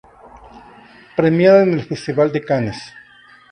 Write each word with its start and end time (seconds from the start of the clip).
Premiada 1.15 1.61
en 1.61 1.73
el 1.73 1.83
festival 1.83 2.31
de 2.31 2.41
Cannes. 2.43 2.91